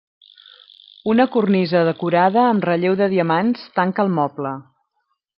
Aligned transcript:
Una 1.11 1.25
cornisa 1.35 1.83
decorada 1.89 2.41
amb 2.53 2.65
relleu 2.69 2.95
de 3.01 3.09
diamants 3.11 3.67
tanca 3.81 4.05
el 4.07 4.11
moble. 4.21 4.55